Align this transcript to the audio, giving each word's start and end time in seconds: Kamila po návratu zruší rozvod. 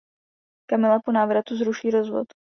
Kamila 0.69 0.99
po 1.05 1.11
návratu 1.11 1.55
zruší 1.57 1.89
rozvod. 1.91 2.27